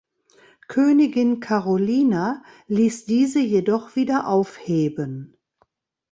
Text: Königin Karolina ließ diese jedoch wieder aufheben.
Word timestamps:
Königin 0.67 1.41
Karolina 1.41 2.41
ließ 2.65 3.05
diese 3.05 3.39
jedoch 3.39 3.95
wieder 3.95 4.25
aufheben. 4.25 5.37